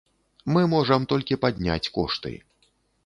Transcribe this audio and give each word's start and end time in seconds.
Мы 0.53 0.61
можам 0.71 1.05
толькі 1.13 1.39
падняць 1.43 1.91
кошты. 1.99 2.33